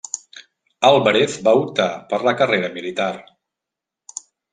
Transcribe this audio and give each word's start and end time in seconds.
Álvarez 0.87 1.35
va 1.47 1.53
optar 1.65 1.87
per 2.13 2.19
la 2.29 2.33
carrera 2.39 2.71
militar. 2.79 3.11